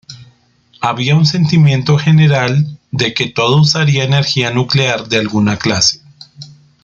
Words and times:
Había 0.81 1.13
un 1.15 1.27
sentimiento 1.27 1.95
general 1.99 2.79
de 2.89 3.13
que 3.13 3.27
todo 3.27 3.61
usaría 3.61 4.03
energía 4.03 4.49
nuclear 4.49 5.07
de 5.07 5.17
alguna 5.19 5.57
clase. 5.59 6.01